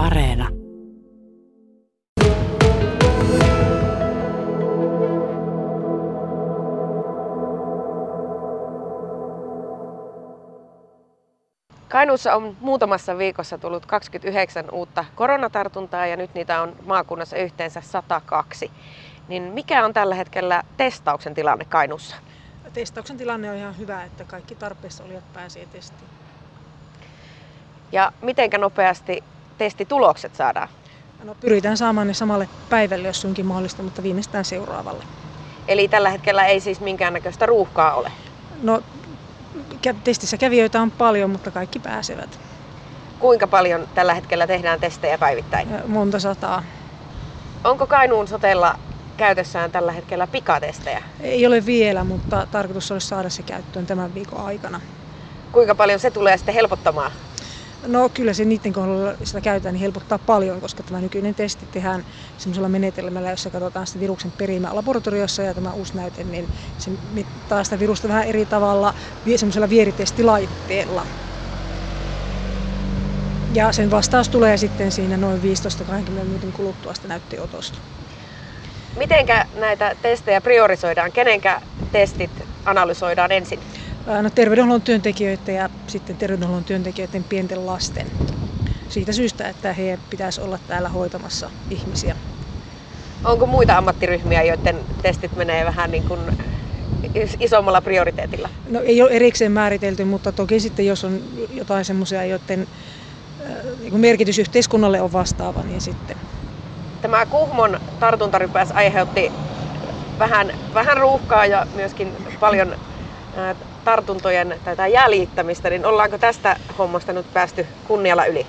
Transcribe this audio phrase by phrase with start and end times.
[0.00, 0.48] Areena.
[11.88, 18.70] Kainuussa on muutamassa viikossa tullut 29 uutta koronatartuntaa ja nyt niitä on maakunnassa yhteensä 102.
[19.28, 22.16] Niin mikä on tällä hetkellä testauksen tilanne Kainuussa?
[22.72, 26.10] Testauksen tilanne on ihan hyvä, että kaikki tarpeessa olijat pääsee testiin.
[27.92, 29.24] Ja mitenkä nopeasti
[29.60, 30.68] testitulokset saadaan?
[31.24, 35.04] No, pyritään saamaan ne samalle päivälle, jos suinkin mahdollista, mutta viimeistään seuraavalle.
[35.68, 38.12] Eli tällä hetkellä ei siis minkäännäköistä ruuhkaa ole.
[38.62, 38.82] No,
[40.04, 42.40] testissä kävijöitä on paljon, mutta kaikki pääsevät.
[43.18, 45.68] Kuinka paljon tällä hetkellä tehdään testejä päivittäin?
[45.86, 46.62] Monta sataa.
[47.64, 48.74] Onko Kainuun sotella
[49.16, 51.02] käytössään tällä hetkellä pikatestejä?
[51.20, 54.80] Ei ole vielä, mutta tarkoitus olisi saada se käyttöön tämän viikon aikana.
[55.52, 57.12] Kuinka paljon se tulee sitten helpottamaan?
[57.86, 62.04] No kyllä se niiden kohdalla sitä käytetään niin helpottaa paljon, koska tämä nykyinen testi tehdään
[62.36, 67.64] semmoisella menetelmällä, jossa katsotaan sitä viruksen perimää laboratoriossa ja tämä uusi näyte, niin se mittaa
[67.64, 68.94] sitä virusta vähän eri tavalla
[69.36, 71.06] semmoisella vieritestilaitteella.
[73.54, 75.44] Ja sen vastaus tulee sitten siinä noin 15-20
[76.10, 77.78] minuutin kuluttua sitä näytteenotosta.
[78.96, 81.12] Mitenkä näitä testejä priorisoidaan?
[81.12, 81.60] Kenenkä
[81.92, 82.30] testit
[82.64, 83.60] analysoidaan ensin?
[84.06, 88.12] No, terveydenhuollon työntekijöiden ja sitten terveydenhuollon työntekijöiden pienten lasten.
[88.88, 92.16] Siitä syystä, että he pitäisi olla täällä hoitamassa ihmisiä.
[93.24, 96.32] Onko muita ammattiryhmiä, joiden testit menee vähän niin kuin
[97.14, 98.48] is- isommalla prioriteetilla?
[98.68, 102.66] No ei ole erikseen määritelty, mutta toki sitten jos on jotain semmoisia, joiden
[103.78, 106.16] niin merkitys yhteiskunnalle on vastaava, niin sitten.
[107.00, 109.30] Tämä Kuhmon tartuntarypäs aiheutti
[110.18, 112.74] vähän, vähän ruuhkaa ja myöskin paljon
[113.84, 118.46] tartuntojen tätä jäljittämistä, niin ollaanko tästä hommasta nyt päästy kunnialla yli?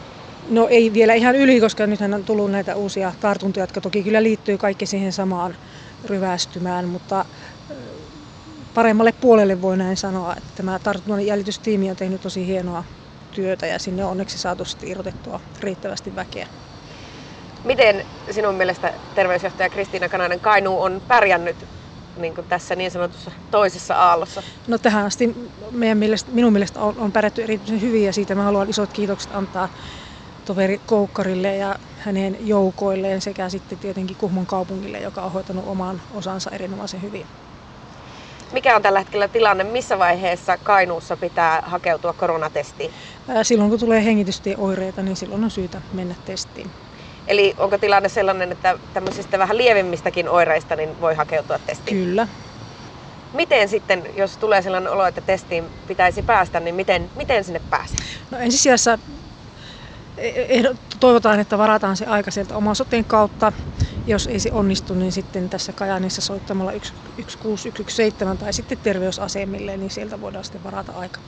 [0.50, 4.24] No ei vielä ihan yli, koska nythän on tullut näitä uusia tartuntoja, jotka toki kyllä
[4.24, 5.56] liittyy kaikki siihen samaan
[6.06, 7.26] ryvästymään, mutta
[8.74, 12.84] paremmalle puolelle voi näin sanoa, että tämä tartunnan jäljitystiimi on tehnyt tosi hienoa
[13.32, 16.48] työtä ja sinne on onneksi saatu sitten irrotettua riittävästi väkeä.
[17.64, 21.68] Miten sinun mielestä terveysjohtaja Kristiina Kanainen Kainuu on pärjännyt
[22.16, 24.44] niin kuin tässä niin sanotussa toisessa aallossa?
[24.68, 25.36] No tähän asti
[25.72, 29.32] meidän mielestä, minun mielestä on, on pärjätty erityisen hyvin ja siitä mä haluan isot kiitokset
[29.36, 29.70] antaa
[30.46, 36.52] toveri Koukkarille ja hänen joukoilleen sekä sitten tietenkin Kuhmon kaupungille, joka on hoitanut oman osansa
[36.52, 37.28] erinomaisen hyvin.
[38.52, 39.64] Mikä on tällä hetkellä tilanne?
[39.64, 42.92] Missä vaiheessa Kainuussa pitää hakeutua koronatestiin?
[43.44, 46.72] Silloin kun tulee hengitystieoireita, niin silloin on syytä mennä testiin.
[47.28, 51.98] Eli onko tilanne sellainen, että tämmöisistä vähän lievemmistäkin oireista niin voi hakeutua testiin?
[51.98, 52.28] Kyllä.
[53.34, 57.98] Miten sitten, jos tulee sellainen olo, että testiin pitäisi päästä, niin miten, miten sinne pääsee?
[58.32, 59.00] No ensisijassa
[60.18, 63.54] e- ehdot- toivotaan, että varataan se aika sieltä oman soteen kautta.
[64.06, 70.22] Jos ei se onnistu, niin sitten tässä Kajaanissa soittamalla 16117 tai sitten terveysasemille, niin sieltä
[70.22, 71.22] voidaan sitten varata aika.